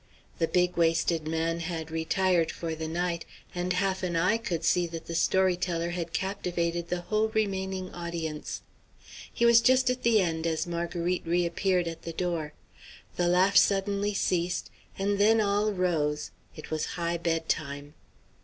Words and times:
The 0.39 0.47
big 0.47 0.77
waisted 0.77 1.27
man 1.27 1.59
had 1.59 1.91
retired 1.91 2.49
for 2.51 2.73
the 2.73 2.87
night, 2.87 3.23
and 3.53 3.71
half 3.73 4.01
an 4.01 4.15
eye 4.15 4.37
could 4.37 4.65
see 4.65 4.87
that 4.87 5.05
the 5.05 5.13
story 5.13 5.55
teller 5.55 5.91
had 5.91 6.11
captivated 6.11 6.87
the 6.89 7.01
whole 7.01 7.27
remaining 7.27 7.93
audience. 7.93 8.63
He 9.31 9.45
was 9.45 9.61
just 9.61 9.91
at 9.91 10.01
the 10.01 10.19
end 10.19 10.47
as 10.47 10.65
Marguerite 10.65 11.21
re 11.27 11.45
appeared 11.45 11.87
at 11.87 12.01
the 12.01 12.13
door. 12.13 12.53
The 13.15 13.27
laugh 13.27 13.57
suddenly 13.57 14.15
ceased, 14.15 14.71
and 14.97 15.19
then 15.19 15.39
all 15.39 15.71
rose; 15.71 16.31
it 16.55 16.71
was 16.71 16.85
high 16.97 17.17
bedtime. 17.17 17.93